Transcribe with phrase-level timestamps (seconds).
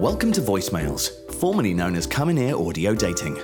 [0.00, 1.10] Welcome to Voice-Males,
[1.40, 3.36] formerly known as Come in Ear Audio Dating.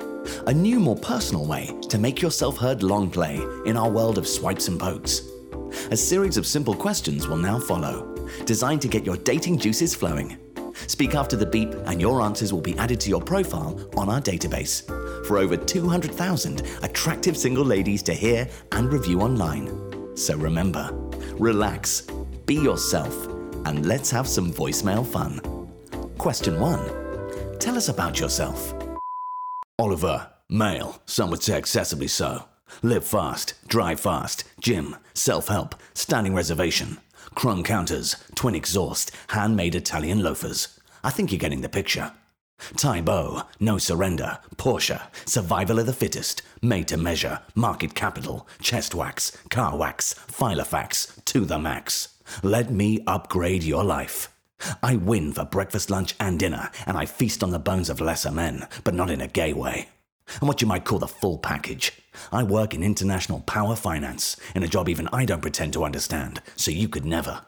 [0.47, 3.37] A new, more personal way to make yourself heard long play
[3.67, 5.21] in our world of swipes and pokes.
[5.91, 8.17] A series of simple questions will now follow,
[8.47, 10.39] designed to get your dating juices flowing.
[10.87, 14.21] Speak after the beep, and your answers will be added to your profile on our
[14.21, 14.87] database
[15.27, 20.17] for over 200,000 attractive single ladies to hear and review online.
[20.17, 20.91] So remember,
[21.39, 22.03] relax,
[22.47, 23.27] be yourself,
[23.67, 25.41] and let's have some voicemail fun.
[26.19, 28.75] Question 1 Tell us about yourself.
[29.79, 32.45] Oliver, male, some would say excessively so.
[32.83, 36.99] Live fast, drive fast, gym, self help, standing reservation,
[37.37, 40.81] chrome counters, twin exhaust, handmade Italian loafers.
[41.05, 42.11] I think you're getting the picture.
[42.75, 49.37] Tybo, no surrender, Porsche, survival of the fittest, made to measure, market capital, chest wax,
[49.51, 52.17] car wax, Filofax, to the max.
[52.43, 54.31] Let me upgrade your life.
[54.83, 58.31] I win for breakfast, lunch, and dinner, and I feast on the bones of lesser
[58.31, 59.89] men, but not in a gay way.
[60.41, 61.93] And what you might call the full package.
[62.33, 66.43] I work in international power finance, in a job even I don't pretend to understand,
[66.57, 67.43] so you could never.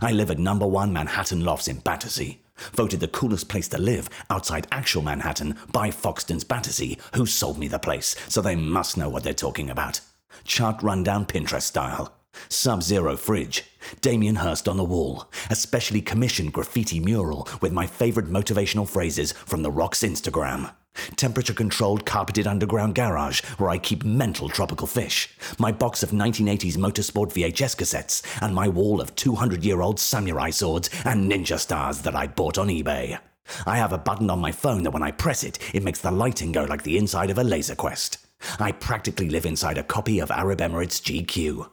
[0.00, 2.40] I live at number one Manhattan Lofts in Battersea,
[2.72, 7.68] voted the coolest place to live outside actual Manhattan by Foxton's Battersea, who sold me
[7.68, 10.00] the place, so they must know what they're talking about.
[10.44, 12.14] Chart rundown Pinterest style.
[12.48, 13.64] Sub Zero fridge,
[14.00, 19.32] Damien Hirst on the wall, a specially commissioned graffiti mural with my favorite motivational phrases
[19.32, 20.72] from The Rock's Instagram.
[21.16, 25.28] Temperature controlled carpeted underground garage where I keep mental tropical fish.
[25.58, 30.50] My box of 1980s motorsport VHS cassettes, and my wall of 200 year old samurai
[30.50, 33.18] swords and ninja stars that I bought on eBay.
[33.66, 36.10] I have a button on my phone that when I press it, it makes the
[36.10, 38.18] lighting go like the inside of a laser quest.
[38.58, 41.68] I practically live inside a copy of Arab Emirates GQ.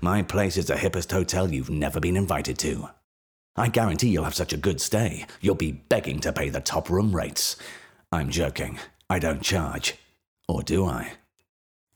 [0.00, 2.90] My place is the hippest hotel you've never been invited to.
[3.56, 6.90] I guarantee you'll have such a good stay, you'll be begging to pay the top
[6.90, 7.56] room rates.
[8.12, 8.78] I'm joking.
[9.10, 9.94] I don't charge.
[10.48, 11.12] Or do I?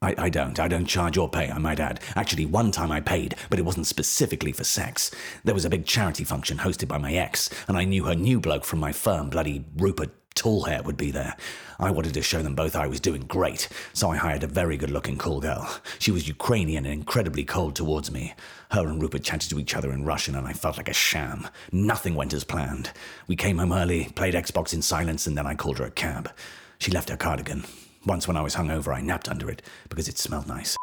[0.03, 0.59] I, I don't.
[0.59, 2.00] I don't charge or pay, I might add.
[2.16, 5.10] Actually, one time I paid, but it wasn't specifically for sex.
[5.44, 8.41] There was a big charity function hosted by my ex, and I knew her new
[8.41, 11.36] bloke from my firm, bloody Rupert Tallhair, would be there.
[11.78, 14.76] I wanted to show them both I was doing great, so I hired a very
[14.76, 15.68] good looking call girl.
[15.98, 18.34] She was Ukrainian and incredibly cold towards me.
[18.70, 21.48] Her and Rupert chatted to each other in Russian, and I felt like a sham.
[21.72, 22.91] Nothing went as planned.
[23.26, 26.30] We came home early, played Xbox in silence, and then I called her a cab.
[26.78, 27.64] She left her cardigan.
[28.06, 30.76] Once when I was hungover, I napped under it because it smelled nice.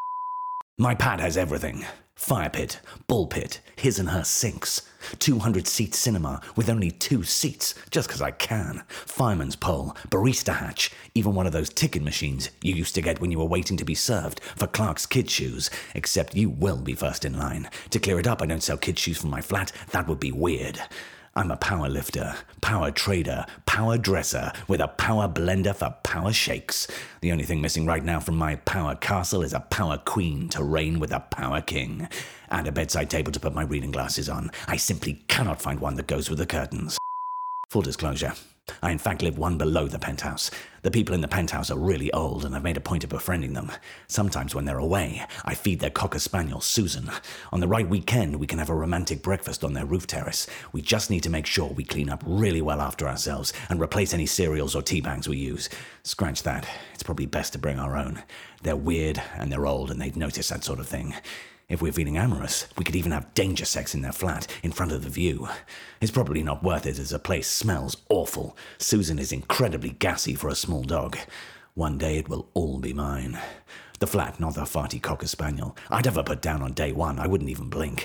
[0.80, 1.84] My pad has everything.
[2.14, 4.82] Fire pit, bull pit, his and her sinks,
[5.18, 10.92] 200 seat cinema with only two seats, just 'cause I can, fireman's pole, barista hatch,
[11.16, 13.84] even one of those ticket machines you used to get when you were waiting to
[13.84, 17.68] be served for Clark's kid shoes, except you will be first in line.
[17.90, 20.30] To clear it up, I don't sell kid shoes from my flat, that would be
[20.30, 20.80] weird.
[21.36, 26.88] I'm a power lifter, power trader, power dresser with a power blender for power shakes.
[27.20, 30.64] The only thing missing right now from my power castle is a power queen to
[30.64, 32.08] reign with a power king.
[32.50, 34.50] And a bedside table to put my reading glasses on.
[34.66, 36.98] I simply cannot find one that goes with the curtains.
[37.70, 38.32] Full disclosure.
[38.82, 40.50] I in fact live one below the penthouse.
[40.82, 43.52] The people in the penthouse are really old, and I've made a point of befriending
[43.52, 43.72] them.
[44.06, 47.10] Sometimes when they're away, I feed their cocker spaniel, Susan.
[47.52, 50.46] On the right weekend, we can have a romantic breakfast on their roof terrace.
[50.72, 54.14] We just need to make sure we clean up really well after ourselves and replace
[54.14, 55.68] any cereals or tea bags we use.
[56.04, 56.68] Scratch that.
[56.94, 58.22] It's probably best to bring our own.
[58.62, 61.14] They're weird and they're old, and they'd notice that sort of thing.
[61.68, 64.90] If we're feeling amorous, we could even have danger sex in their flat, in front
[64.90, 65.48] of the view.
[66.00, 68.56] It's probably not worth it as the place smells awful.
[68.78, 71.18] Susan is incredibly gassy for a small dog.
[71.74, 73.38] One day it will all be mine.
[73.98, 75.76] The flat, not the farty cocker spaniel.
[75.90, 78.02] I'd have her put down on day one, I wouldn't even blink.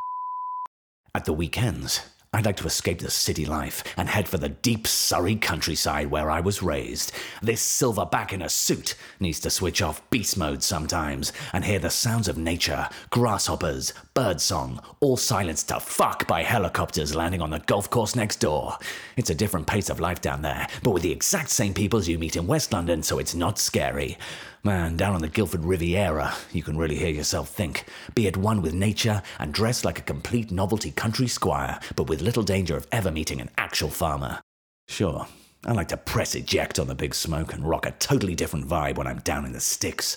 [1.16, 2.02] At the weekends,
[2.36, 6.32] I'd like to escape the city life and head for the deep Surrey countryside where
[6.32, 7.12] I was raised.
[7.44, 11.92] This silverback in a suit needs to switch off beast mode sometimes and hear the
[11.92, 17.92] sounds of nature, grasshoppers, birdsong, all silenced to fuck by helicopters landing on the golf
[17.92, 18.80] course next door.
[19.16, 22.10] It's a different pace of life down there, but with the exact same people as
[22.10, 24.18] you meet in West London, so it's not scary.
[24.66, 27.84] Man, down on the Guildford Riviera, you can really hear yourself think.
[28.16, 32.22] Be at one with nature and dress like a complete novelty country squire, but with
[32.22, 34.40] little danger of ever meeting an actual farmer.
[34.88, 35.28] Sure,
[35.66, 38.96] I like to press eject on the big smoke and rock a totally different vibe
[38.96, 40.16] when I'm down in the sticks.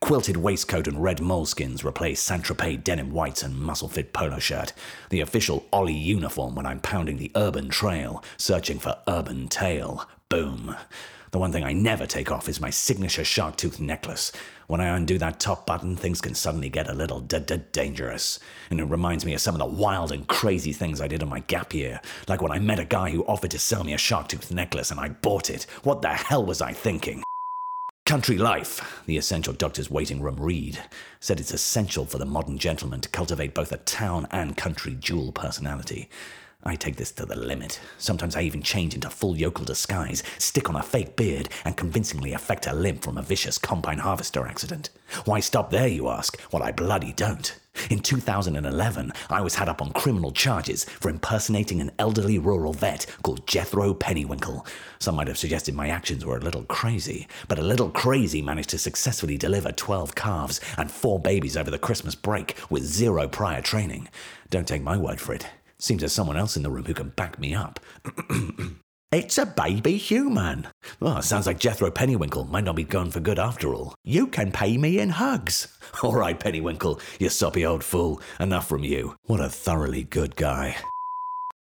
[0.00, 4.72] Quilted waistcoat and red moleskins replace Saint Tropez denim whites and muscle fit polo shirt.
[5.10, 10.08] The official Ollie uniform when I'm pounding the urban trail, searching for urban tail.
[10.28, 10.74] Boom.
[11.34, 14.30] The one thing I never take off is my signature shark tooth necklace.
[14.68, 18.38] When I undo that top button, things can suddenly get a little d- d- dangerous.
[18.70, 21.28] And it reminds me of some of the wild and crazy things I did in
[21.28, 22.00] my gap year.
[22.28, 24.92] Like when I met a guy who offered to sell me a shark tooth necklace
[24.92, 25.66] and I bought it.
[25.82, 27.24] What the hell was I thinking?
[28.06, 30.78] Country Life, the essential doctor's waiting room read,
[31.18, 35.32] said it's essential for the modern gentleman to cultivate both a town and country dual
[35.32, 36.08] personality.
[36.66, 37.78] I take this to the limit.
[37.98, 42.32] Sometimes I even change into full yokel disguise, stick on a fake beard, and convincingly
[42.32, 44.88] affect a limp from a vicious combine harvester accident.
[45.26, 46.40] Why stop there, you ask?
[46.52, 47.58] Well, I bloody don't.
[47.90, 53.04] In 2011, I was had up on criminal charges for impersonating an elderly rural vet
[53.22, 54.66] called Jethro Pennywinkle.
[55.00, 58.70] Some might have suggested my actions were a little crazy, but a little crazy managed
[58.70, 63.60] to successfully deliver 12 calves and four babies over the Christmas break with zero prior
[63.60, 64.08] training.
[64.50, 65.46] Don't take my word for it.
[65.84, 67.78] Seems there's someone else in the room who can back me up.
[69.12, 70.66] It's a baby human.
[71.20, 73.94] Sounds like Jethro Pennywinkle might not be gone for good after all.
[74.02, 75.68] You can pay me in hugs.
[76.02, 78.20] All right, Pennywinkle, you soppy old fool.
[78.40, 79.14] Enough from you.
[79.26, 80.78] What a thoroughly good guy.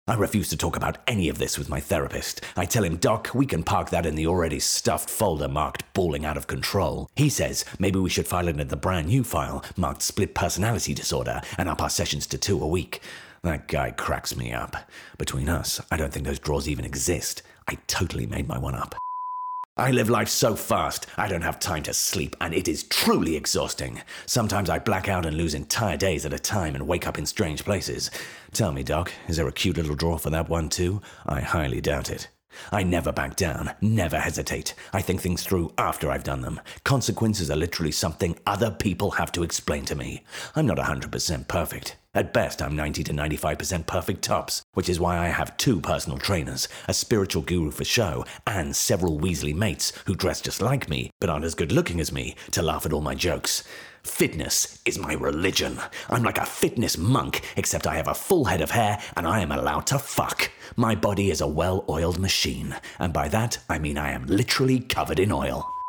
[0.08, 2.40] I refuse to talk about any of this with my therapist.
[2.56, 6.24] I tell him, Doc, we can park that in the already stuffed folder marked balling
[6.24, 7.10] out of control.
[7.18, 10.94] He says maybe we should file it in the brand new file marked split personality
[10.94, 13.02] disorder and up our sessions to two a week.
[13.44, 14.76] That guy cracks me up.
[15.18, 17.42] Between us, I don't think those drawers even exist.
[17.68, 18.94] I totally made my one up.
[19.78, 23.36] I live life so fast, I don't have time to sleep, and it is truly
[23.36, 24.02] exhausting.
[24.28, 27.26] Sometimes I black out and lose entire days at a time and wake up in
[27.26, 28.12] strange places.
[28.54, 31.02] Tell me, Doc, is there a cute little drawer for that one too?
[31.26, 32.28] I highly doubt it.
[32.72, 34.76] I never back down, never hesitate.
[34.94, 36.60] I think things through after I've done them.
[36.84, 40.24] Consequences are literally something other people have to explain to me.
[40.56, 41.96] I'm not 100% perfect.
[42.14, 46.18] At best, I'm 90 to 95% perfect tops, which is why I have two personal
[46.18, 51.10] trainers, a spiritual guru for show, and several Weasley mates who dress just like me
[51.22, 53.64] but aren't as good looking as me to laugh at all my jokes.
[54.04, 55.80] Fitness is my religion.
[56.10, 59.40] I'm like a fitness monk, except I have a full head of hair and I
[59.40, 60.52] am allowed to fuck.
[60.76, 64.82] My body is a well oiled machine, and by that I mean I am literally
[64.82, 65.81] covered in oil.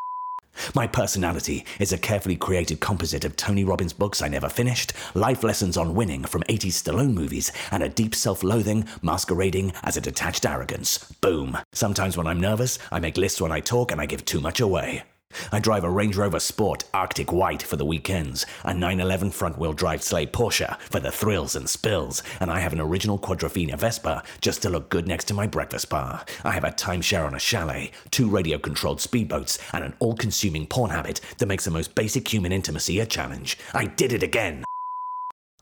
[0.75, 5.43] My personality is a carefully created composite of Tony Robbins books I never finished, life
[5.43, 10.00] lessons on winning from 80s Stallone movies, and a deep self loathing masquerading as a
[10.00, 10.99] detached arrogance.
[11.20, 11.58] Boom.
[11.72, 14.60] Sometimes when I'm nervous, I make lists when I talk and I give too much
[14.60, 15.02] away.
[15.50, 19.73] I drive a Range Rover Sport Arctic White for the weekends, a 911 front wheel
[19.73, 24.23] drive sleigh Porsche for the thrills and spills, and I have an original Quadrophenia Vespa
[24.40, 26.25] just to look good next to my breakfast bar.
[26.44, 30.67] I have a timeshare on a chalet, two radio controlled speedboats, and an all consuming
[30.67, 33.58] porn habit that makes the most basic human intimacy a challenge.
[33.75, 34.64] I did it again!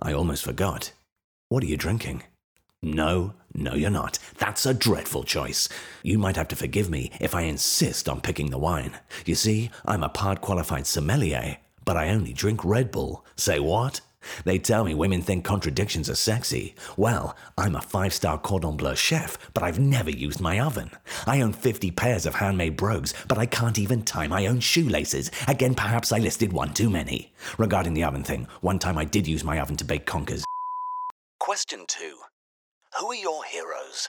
[0.01, 0.93] I almost forgot.
[1.49, 2.23] What are you drinking?
[2.83, 4.19] No, no, you're not.
[4.39, 5.69] That's a dreadful choice.
[6.03, 8.99] You might have to forgive me if I insist on picking the wine.
[9.27, 13.25] You see, I'm a part qualified sommelier, but I only drink Red Bull.
[13.37, 14.01] Say what?
[14.45, 16.75] They tell me women think contradictions are sexy.
[16.97, 20.91] Well, I'm a five star cordon bleu chef, but I've never used my oven.
[21.27, 25.31] I own 50 pairs of handmade brogues, but I can't even tie my own shoelaces.
[25.49, 27.33] Again, perhaps I listed one too many.
[27.59, 30.45] Regarding the oven thing, one time I did use my oven to bake conkers.
[31.39, 32.17] Question 2
[32.99, 34.09] Who are your heroes?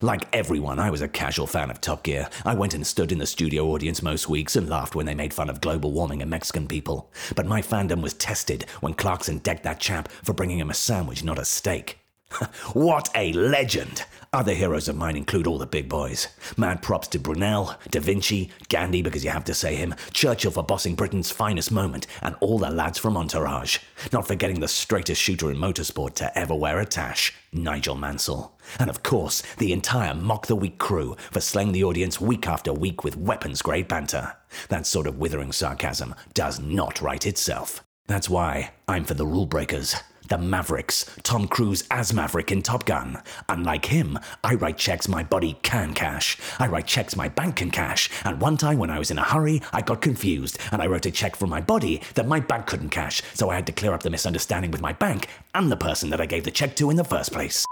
[0.00, 2.28] Like everyone, I was a casual fan of Top Gear.
[2.44, 5.34] I went and stood in the studio audience most weeks and laughed when they made
[5.34, 7.10] fun of global warming and Mexican people.
[7.34, 11.24] But my fandom was tested when Clarkson decked that chap for bringing him a sandwich,
[11.24, 11.98] not a steak.
[12.72, 14.04] what a legend!
[14.30, 16.28] Other heroes of mine include all the big boys.
[16.58, 20.62] Mad props to Brunel, Da Vinci, Gandhi because you have to say him, Churchill for
[20.62, 23.78] bossing Britain's finest moment, and all the lads from Entourage.
[24.12, 28.58] Not forgetting the straightest shooter in motorsport to ever wear a tash, Nigel Mansell.
[28.78, 32.70] And of course, the entire Mock the Week crew for slaying the audience week after
[32.70, 34.36] week with weapons grade banter.
[34.68, 37.82] That sort of withering sarcasm does not write itself.
[38.08, 39.96] That's why I'm for the rule breakers.
[40.28, 43.22] The Mavericks, Tom Cruise as Maverick in Top Gun.
[43.48, 46.36] Unlike him, I write checks my body can cash.
[46.58, 48.10] I write checks my bank can cash.
[48.24, 51.06] And one time when I was in a hurry, I got confused and I wrote
[51.06, 53.22] a check from my body that my bank couldn't cash.
[53.32, 56.20] So I had to clear up the misunderstanding with my bank and the person that
[56.20, 57.64] I gave the check to in the first place.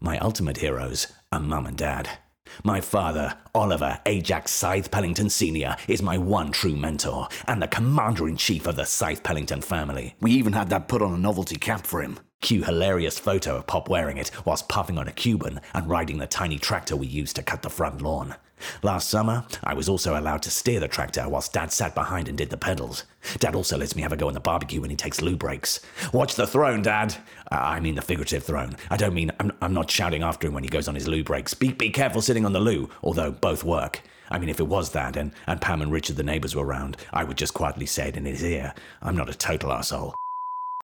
[0.00, 2.18] My ultimate heroes are mum and dad.
[2.64, 8.28] My father, Oliver Ajax Scythe Pellington Sr., is my one true mentor and the commander
[8.28, 10.14] in chief of the Scythe Pellington family.
[10.20, 12.18] We even had that put on a novelty cap for him.
[12.40, 16.26] Cue hilarious photo of Pop wearing it whilst puffing on a Cuban and riding the
[16.26, 18.36] tiny tractor we used to cut the front lawn.
[18.82, 22.36] Last summer, I was also allowed to steer the tractor whilst Dad sat behind and
[22.36, 23.04] did the pedals.
[23.38, 25.80] Dad also lets me have a go on the barbecue when he takes loo breaks.
[26.12, 27.14] Watch the throne, Dad!
[27.50, 28.76] Uh, I mean the figurative throne.
[28.90, 31.24] I don't mean I'm, I'm not shouting after him when he goes on his loo
[31.24, 31.54] breaks.
[31.54, 34.02] Be, be careful sitting on the loo, although both work.
[34.30, 36.96] I mean, if it was that and, and Pam and Richard, the neighbours, were around,
[37.12, 38.74] I would just quietly say it in his ear.
[39.00, 40.14] I'm not a total asshole.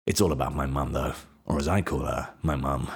[0.06, 1.14] It's all about my mum, though,
[1.46, 2.90] or as I call her, my mum.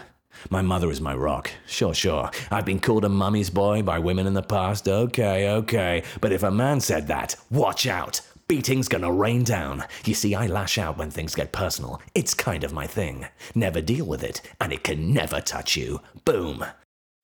[0.51, 1.51] My mother is my rock.
[1.67, 2.31] Sure, sure.
[2.51, 4.89] I've been called a mummy's boy by women in the past.
[4.89, 6.03] Okay, okay.
[6.21, 8.21] But if a man said that, watch out.
[8.49, 9.85] Beating's gonna rain down.
[10.05, 12.01] You see, I lash out when things get personal.
[12.15, 13.27] It's kind of my thing.
[13.57, 16.01] Never deal with it, and it can never touch you.
[16.25, 16.65] Boom.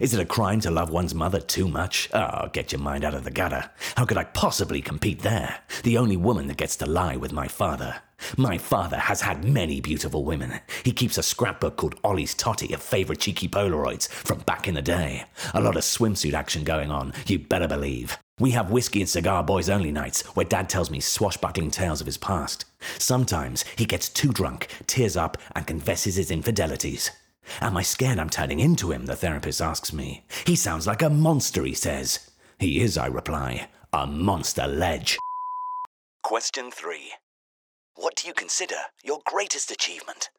[0.01, 2.09] Is it a crime to love one's mother too much?
[2.13, 3.71] Oh, get your mind out of the gutter.
[3.95, 5.61] How could I possibly compete there?
[5.85, 8.03] The only woman that gets to lie with my father.
[8.37, 10.61] My father has had many beautiful women.
[10.85, 14.83] He keeps a scrapbook called Ollie's Totty of favourite cheeky Polaroids from back in the
[14.83, 15.25] day.
[15.55, 18.19] A lot of swimsuit action going on, you better believe.
[18.39, 22.07] We have whiskey and cigar boys only nights where Dad tells me swashbuckling tales of
[22.07, 22.65] his past.
[22.99, 27.11] Sometimes he gets too drunk, tears up, and confesses his infidelities.
[27.61, 29.07] Am I scared I'm turning into him?
[29.07, 30.25] The therapist asks me.
[30.47, 32.31] He sounds like a monster, he says.
[32.59, 33.69] He is, I reply.
[33.93, 35.19] A monster ledge.
[36.23, 37.13] Question 3.
[37.95, 40.31] What do you consider your greatest achievement?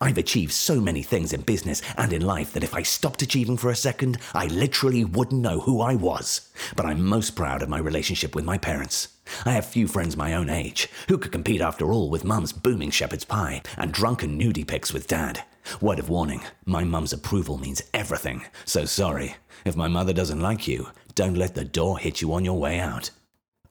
[0.00, 3.56] I've achieved so many things in business and in life that if I stopped achieving
[3.56, 6.52] for a second, I literally wouldn't know who I was.
[6.76, 9.08] But I'm most proud of my relationship with my parents.
[9.44, 12.90] I have few friends my own age, who could compete after all with mum's booming
[12.90, 15.44] shepherd's pie and drunken nudie pics with dad.
[15.80, 19.36] Word of warning, my mum's approval means everything, so sorry.
[19.64, 22.78] If my mother doesn't like you, don't let the door hit you on your way
[22.78, 23.10] out.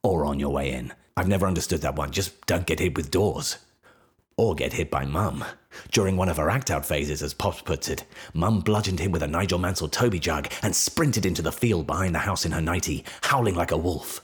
[0.02, 0.94] Or on your way in.
[1.16, 3.58] I've never understood that one, just don't get hit with doors.
[4.36, 5.46] Or get hit by Mum.
[5.92, 9.22] During one of her act out phases, as Pops puts it, Mum bludgeoned him with
[9.22, 12.62] a Nigel Mansell Toby jug and sprinted into the field behind the house in her
[12.62, 14.22] nightie, howling like a wolf.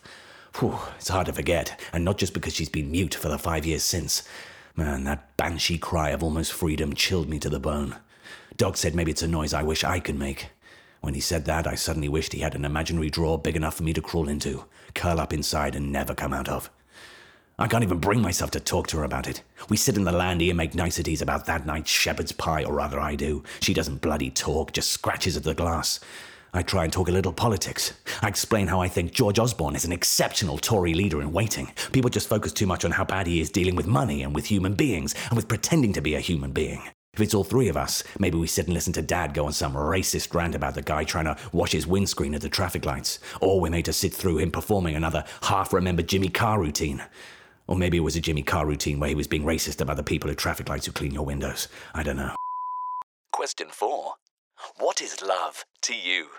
[0.56, 3.68] Whew, it's hard to forget, and not just because she's been mute for the five
[3.68, 4.28] years since.
[4.76, 7.98] Man, that banshee cry of almost freedom chilled me to the bone.
[8.58, 10.50] Doc said maybe it's a noise I wish I could make.
[11.02, 13.84] When he said that, I suddenly wished he had an imaginary drawer big enough for
[13.84, 14.66] me to crawl into,
[14.96, 16.70] curl up inside, and never come out of.
[17.62, 19.44] I can't even bring myself to talk to her about it.
[19.68, 23.02] We sit in the landy and make niceties about that night's shepherd's pie, or rather
[23.02, 23.44] I do.
[23.60, 26.00] She doesn't bloody talk, just scratches at the glass.
[26.54, 27.92] I try and talk a little politics.
[28.22, 31.74] I explain how I think George Osborne is an exceptional Tory leader in waiting.
[31.92, 34.46] People just focus too much on how bad he is dealing with money and with
[34.46, 36.82] human beings and with pretending to be a human being.
[37.14, 39.52] If it's all three of us, maybe we sit and listen to Dad go on
[39.52, 43.20] some racist rant about the guy trying to wash his windscreen at the traffic lights.
[43.42, 47.04] Or we're made to sit through him performing another half remembered Jimmy Carr routine.
[47.70, 50.04] Or maybe it was a Jimmy Carr routine where he was being racist about the
[50.04, 51.68] people at traffic lights who clean your windows.
[51.94, 52.36] I don't know.
[53.32, 54.16] Question four
[54.80, 56.30] What is love to you?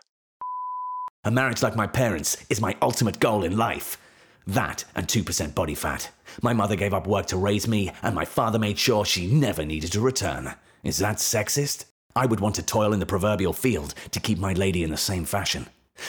[1.23, 3.97] A marriage like my parents is my ultimate goal in life.
[4.45, 6.11] That and 2% body fat.
[6.43, 9.65] My mother gave up work to raise me, and my father made sure she never
[9.65, 10.55] needed to return.
[10.83, 11.85] Is that sexist?
[12.17, 14.97] I would want to toil in the proverbial field to keep my lady in the
[14.97, 15.69] same fashion.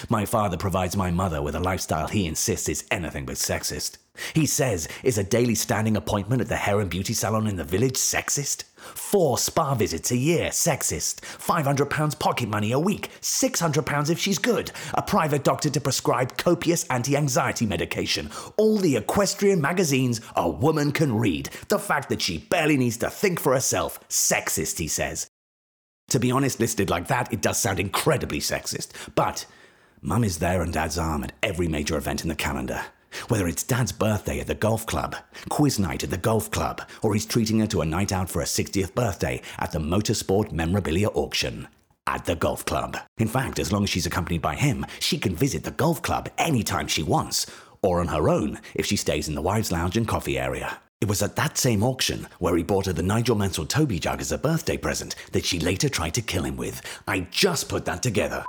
[0.09, 3.97] My father provides my mother with a lifestyle he insists is anything but sexist.
[4.33, 7.63] He says, is a daily standing appointment at the hair and beauty salon in the
[7.63, 8.63] village sexist?
[8.75, 11.21] Four spa visits a year, sexist.
[11.21, 14.71] £500 pocket money a week, £600 if she's good.
[14.93, 18.29] A private doctor to prescribe copious anti anxiety medication.
[18.57, 21.49] All the equestrian magazines a woman can read.
[21.69, 25.27] The fact that she barely needs to think for herself, sexist, he says.
[26.09, 28.89] To be honest, listed like that, it does sound incredibly sexist.
[29.15, 29.45] But
[30.01, 32.85] Mum is there on Dad's arm at every major event in the calendar.
[33.27, 35.15] Whether it's Dad's birthday at the golf club,
[35.49, 38.39] quiz night at the golf club, or he's treating her to a night out for
[38.39, 41.67] her 60th birthday at the Motorsport Memorabilia Auction.
[42.07, 42.97] At the golf club.
[43.17, 46.29] In fact, as long as she's accompanied by him, she can visit the golf club
[46.37, 47.45] anytime she wants,
[47.81, 50.79] or on her own if she stays in the wives' lounge and coffee area.
[51.01, 54.21] It was at that same auction where he bought her the Nigel Mansell Toby jug
[54.21, 56.81] as a birthday present that she later tried to kill him with.
[57.07, 58.45] I just put that together.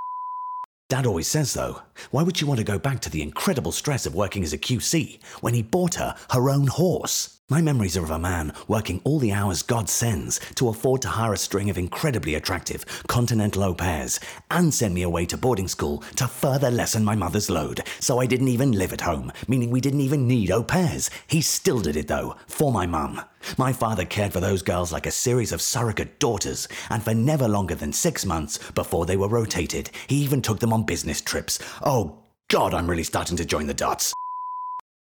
[0.89, 4.05] Dad always says, though, why would she want to go back to the incredible stress
[4.05, 7.39] of working as a QC when he bought her her own horse?
[7.49, 11.09] My memories are of a man working all the hours God sends to afford to
[11.09, 15.67] hire a string of incredibly attractive continental au pairs and send me away to boarding
[15.67, 19.71] school to further lessen my mother's load, so I didn't even live at home, meaning
[19.71, 21.09] we didn't even need au pairs.
[21.27, 23.19] He still did it, though, for my mum.
[23.57, 27.49] My father cared for those girls like a series of surrogate daughters, and for never
[27.49, 31.59] longer than six months before they were rotated, he even took them on business trips.
[31.83, 34.13] Oh, God, I'm really starting to join the dots.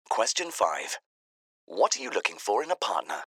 [0.09, 0.97] Question 5.
[1.67, 3.23] What are you looking for in a partner?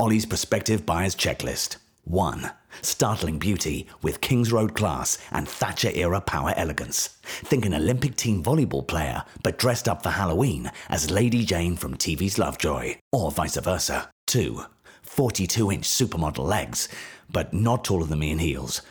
[0.00, 1.76] Ollie's prospective buyer's checklist.
[2.02, 2.50] 1.
[2.82, 7.06] Startling beauty with Kings Road class and Thatcher era power elegance.
[7.22, 11.96] Think an Olympic team volleyball player, but dressed up for Halloween as Lady Jane from
[11.96, 14.10] TV's Lovejoy, or vice versa.
[14.26, 14.64] 2.
[15.02, 16.88] 42 inch supermodel legs,
[17.30, 18.82] but not taller than me in heels.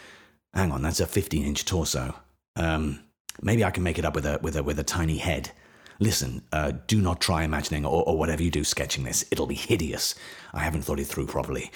[0.53, 2.15] Hang on, that's a 15 inch torso.
[2.55, 3.01] Um,
[3.41, 5.51] maybe I can make it up with a, with a, with a tiny head.
[6.03, 9.23] Listen, uh, do not try imagining or, or whatever you do sketching this.
[9.31, 10.15] It'll be hideous.
[10.53, 11.71] I haven't thought it through properly.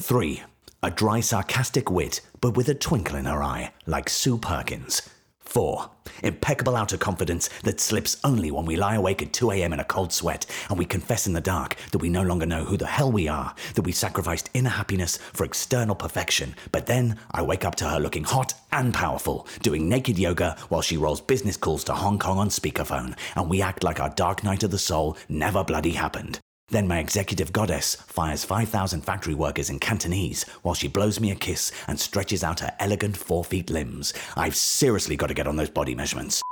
[0.00, 0.40] 3.
[0.84, 5.02] A dry, sarcastic wit, but with a twinkle in her eye, like Sue Perkins.
[5.48, 5.90] 4.
[6.22, 9.72] Impeccable outer confidence that slips only when we lie awake at 2 a.m.
[9.72, 12.64] in a cold sweat and we confess in the dark that we no longer know
[12.64, 16.54] who the hell we are, that we sacrificed inner happiness for external perfection.
[16.72, 20.82] But then I wake up to her looking hot and powerful, doing naked yoga while
[20.82, 24.44] she rolls business calls to Hong Kong on speakerphone, and we act like our dark
[24.44, 26.40] night of the soul never bloody happened.
[26.68, 31.36] Then my executive goddess fires 5,000 factory workers in Cantonese while she blows me a
[31.36, 34.12] kiss and stretches out her elegant four feet limbs.
[34.36, 36.42] I've seriously got to get on those body measurements.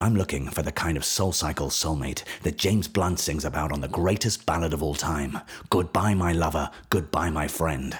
[0.00, 3.80] I'm looking for the kind of soul cycle soulmate that James Blunt sings about on
[3.80, 5.38] the greatest ballad of all time
[5.70, 7.98] Goodbye, my lover, goodbye, my friend.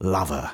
[0.00, 0.50] Lover.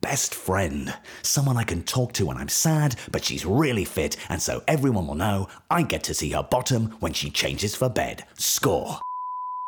[0.00, 0.94] Best friend.
[1.22, 5.06] Someone I can talk to when I'm sad, but she's really fit, and so everyone
[5.06, 8.24] will know I get to see her bottom when she changes for bed.
[8.38, 9.00] Score.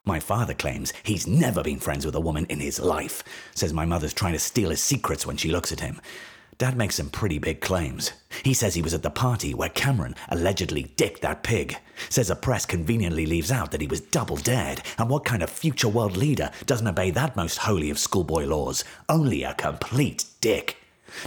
[0.04, 3.22] My father claims he's never been friends with a woman in his life.
[3.54, 6.00] Says my mother's trying to steal his secrets when she looks at him.
[6.58, 8.12] Dad makes some pretty big claims.
[8.44, 11.76] He says he was at the party where Cameron allegedly dicked that pig.
[12.08, 14.82] Says the press conveniently leaves out that he was double dared.
[14.98, 18.82] And what kind of future world leader doesn't obey that most holy of schoolboy laws?
[19.08, 20.81] Only a complete dick.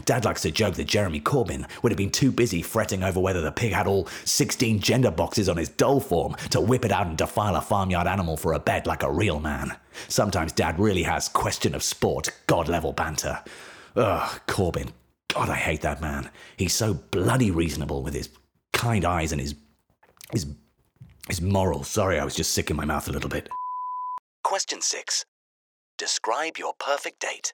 [0.06, 3.42] Dad likes to joke that Jeremy Corbyn would have been too busy fretting over whether
[3.42, 7.08] the pig had all 16 gender boxes on his doll form to whip it out
[7.08, 9.76] and defile a farmyard animal for a bed like a real man.
[10.08, 13.42] Sometimes Dad really has question of sport, god level banter.
[13.96, 14.92] Ugh, Corbyn.
[15.30, 16.30] God, I hate that man.
[16.58, 18.30] He's so bloody reasonable with his
[18.72, 19.56] kind eyes and his
[20.32, 20.48] his
[21.28, 21.88] his morals.
[21.88, 23.50] Sorry, I was just sick in my mouth a little bit.
[24.44, 25.26] Question 6.
[25.98, 27.54] Describe your perfect date.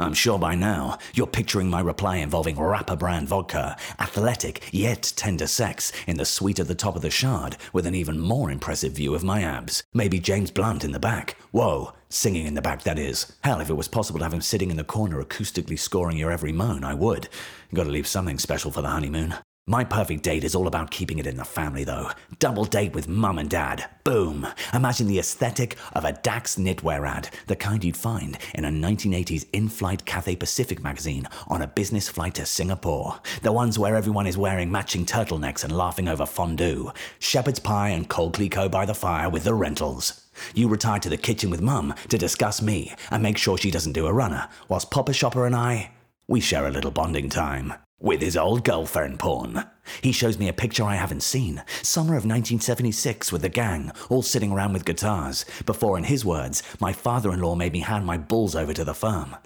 [0.00, 5.48] I'm sure by now you're picturing my reply involving rapper brand vodka, athletic yet tender
[5.48, 8.92] sex in the suite at the top of the shard with an even more impressive
[8.92, 9.82] view of my abs.
[9.92, 11.36] Maybe James Blunt in the back.
[11.50, 13.32] Whoa, singing in the back, that is.
[13.42, 16.30] Hell, if it was possible to have him sitting in the corner acoustically scoring your
[16.30, 17.28] every moan, I would.
[17.74, 19.34] Gotta leave something special for the honeymoon.
[19.68, 22.10] My perfect date is all about keeping it in the family, though.
[22.38, 23.84] Double date with mum and dad.
[24.02, 24.46] Boom.
[24.72, 29.44] Imagine the aesthetic of a Daks knitwear ad, the kind you'd find in a 1980s
[29.52, 33.20] in flight Cathay Pacific magazine on a business flight to Singapore.
[33.42, 36.90] The ones where everyone is wearing matching turtlenecks and laughing over fondue.
[37.18, 40.24] Shepherd's pie and cold Clicquot by the fire with the rentals.
[40.54, 43.92] You retire to the kitchen with mum to discuss me and make sure she doesn't
[43.92, 45.90] do a runner, whilst Papa Shopper and I,
[46.28, 47.72] we share a little bonding time.
[48.00, 49.64] With his old girlfriend porn.
[50.02, 51.64] He shows me a picture I haven't seen.
[51.82, 55.46] Summer of 1976 with the gang, all sitting around with guitars.
[55.64, 58.84] Before, in his words, my father in law made me hand my bulls over to
[58.84, 59.36] the firm.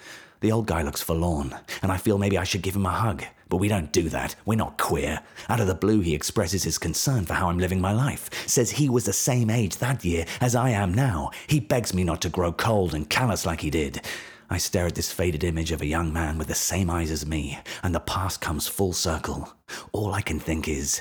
[0.40, 3.22] The old guy looks forlorn, and I feel maybe I should give him a hug.
[3.48, 4.34] But we don't do that.
[4.44, 5.20] We're not queer.
[5.48, 8.28] Out of the blue, he expresses his concern for how I'm living my life.
[8.48, 11.30] Says he was the same age that year as I am now.
[11.46, 14.02] He begs me not to grow cold and callous like he did.
[14.52, 17.24] I stare at this faded image of a young man with the same eyes as
[17.24, 19.50] me, and the past comes full circle.
[19.92, 21.00] All I can think is,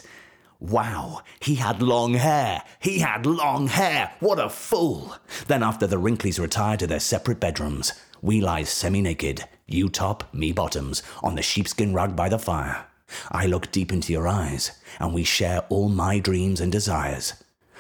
[0.62, 2.64] wow, he had long hair.
[2.80, 4.14] He had long hair.
[4.22, 5.18] What a fool.
[5.48, 10.34] Then, after the Wrinkleys retire to their separate bedrooms, we lie semi naked, you top,
[10.34, 12.86] me bottoms, on the sheepskin rug by the fire.
[13.34, 17.34] I look deep into your eyes, and we share all my dreams and desires.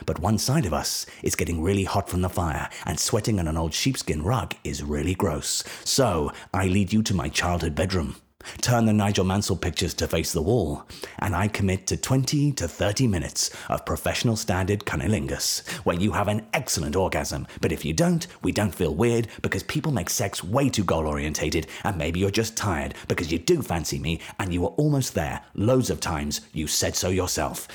[0.05, 3.47] But one side of us is getting really hot from the fire, and sweating on
[3.47, 5.63] an old sheepskin rug is really gross.
[5.83, 8.15] So I lead you to my childhood bedroom.
[8.61, 10.83] Turn the Nigel Mansell pictures to face the wall,
[11.19, 16.27] and I commit to 20 to 30 minutes of professional standard cunnilingus, where you have
[16.27, 17.47] an excellent orgasm.
[17.61, 21.07] But if you don't, we don't feel weird because people make sex way too goal
[21.07, 25.13] orientated, and maybe you're just tired because you do fancy me and you were almost
[25.13, 26.41] there loads of times.
[26.53, 27.67] You said so yourself.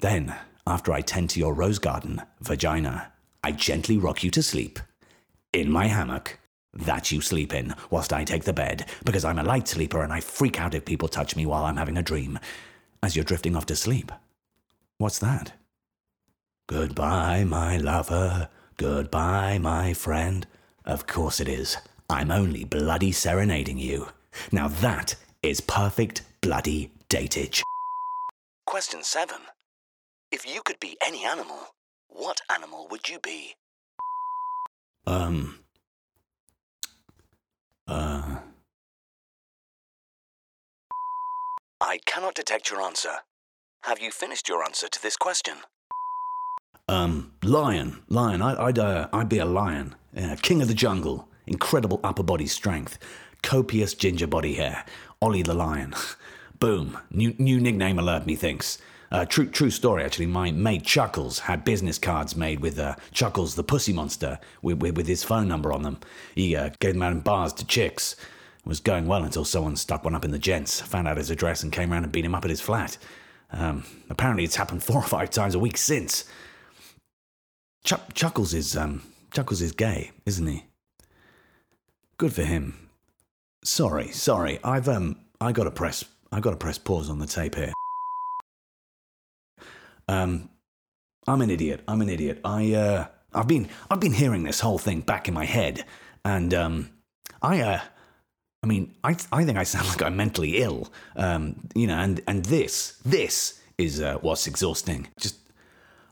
[0.00, 0.34] Then,
[0.66, 4.78] after I tend to your rose garden, vagina, I gently rock you to sleep.
[5.52, 6.38] In my hammock.
[6.72, 10.12] That you sleep in, whilst I take the bed, because I'm a light sleeper and
[10.12, 12.38] I freak out if people touch me while I'm having a dream.
[13.02, 14.12] As you're drifting off to sleep.
[14.98, 15.54] What's that?
[16.68, 18.48] Goodbye, my lover.
[18.76, 20.46] Goodbye, my friend.
[20.84, 21.76] Of course it is.
[22.08, 24.08] I'm only bloody serenading you.
[24.52, 27.62] Now that is perfect bloody datage.
[28.66, 29.36] Question 7.
[30.32, 31.74] If you could be any animal,
[32.08, 33.56] what animal would you be?
[35.06, 35.58] Um.
[37.88, 38.36] Uh.
[41.80, 43.14] I cannot detect your answer.
[43.82, 45.54] Have you finished your answer to this question?
[46.88, 48.40] Um, lion, lion.
[48.42, 49.96] I, would I'd, uh, I'd be a lion.
[50.14, 51.28] Yeah, king of the jungle.
[51.46, 52.98] Incredible upper body strength.
[53.42, 54.84] Copious ginger body hair.
[55.20, 55.94] Ollie the lion.
[56.60, 56.98] Boom.
[57.10, 58.78] New, new nickname alert, methinks.
[59.12, 60.26] Uh, true, true story, actually.
[60.26, 64.96] My mate Chuckles had business cards made with uh, Chuckles the Pussy Monster with, with,
[64.96, 65.98] with his phone number on them.
[66.34, 68.12] He uh, gave them out in bars to chicks.
[68.12, 71.30] It was going well until someone stuck one up in the gents, found out his
[71.30, 72.98] address, and came round and beat him up at his flat.
[73.52, 76.24] Um, apparently, it's happened four or five times a week since.
[77.82, 80.66] Chuck, Chuckles is um, Chuckles is gay, isn't he?
[82.16, 82.90] Good for him.
[83.64, 84.60] Sorry, sorry.
[84.62, 87.72] I've um, I got to press, I got to press pause on the tape here.
[90.10, 90.50] Um,
[91.26, 91.82] I'm an idiot.
[91.86, 92.40] I'm an idiot.
[92.44, 95.84] I uh, I've been, I've been hearing this whole thing back in my head,
[96.24, 96.90] and um,
[97.42, 97.80] I uh,
[98.62, 100.92] I mean, I, I think I sound like I'm mentally ill.
[101.16, 105.08] Um, you know, and, and this, this is uh, what's exhausting.
[105.18, 105.36] Just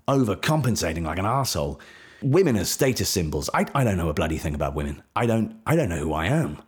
[0.07, 1.81] overcompensating like an asshole.
[2.23, 3.49] Women as status symbols.
[3.55, 5.03] I, I don't know a bloody thing about women.
[5.15, 6.59] I don't, I don't know who I am.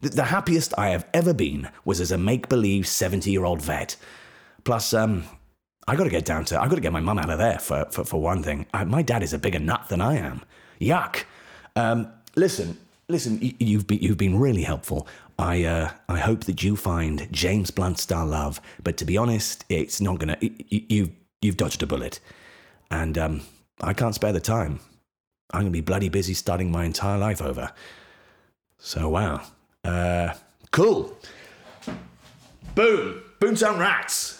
[0.00, 3.60] The, the happiest I have ever been was as a make believe 70 year old
[3.60, 3.96] vet.
[4.64, 5.24] Plus, um,
[5.88, 7.58] I got to get down to, I got to get my mum out of there
[7.58, 8.66] for, for, for one thing.
[8.74, 10.42] I, my dad is a bigger nut than I am.
[10.80, 11.24] Yuck.
[11.76, 12.76] Um, listen,
[13.08, 15.06] listen, y- you've been, you've been really helpful.
[15.38, 19.64] I, uh, I hope that you find James Blunt style love, but to be honest,
[19.68, 22.18] it's not gonna, y- y- you, you've dodged a bullet.
[22.90, 23.42] And, um,
[23.80, 24.80] I can't spare the time.
[25.52, 27.70] I'm gonna be bloody busy starting my entire life over.
[28.78, 29.42] So, wow.
[29.84, 30.32] Uh,
[30.72, 31.16] cool.
[32.74, 33.22] Boom.
[33.40, 34.35] Boomtown Rats.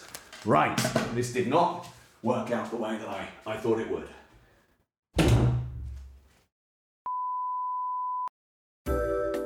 [0.47, 0.77] Right.
[1.13, 1.89] This did not
[2.23, 4.07] work out the way that I, I thought it would.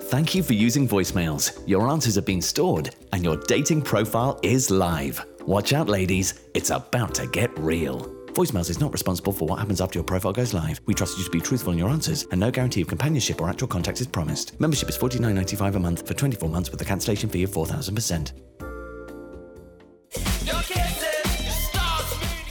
[0.03, 1.59] Thank you for using Voice-Males.
[1.65, 5.25] Your answers have been stored and your dating profile is live.
[5.47, 8.13] Watch out, ladies, it's about to get real.
[8.35, 10.79] Voice-Males is not responsible for what happens after your profile goes live.
[10.85, 13.49] We trust you to be truthful in your answers, and no guarantee of companionship or
[13.49, 14.59] actual contact is promised.
[14.61, 18.31] Membership is $49.95 a month for 24 months with a cancellation fee of 4000%.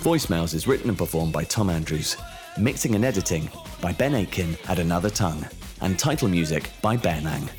[0.01, 2.17] Voice-Males is written and performed by Tom Andrews.
[2.59, 3.51] Mixing and editing
[3.83, 5.47] by Ben Aitken at Another Tongue.
[5.83, 7.51] And title music by Ben Ang.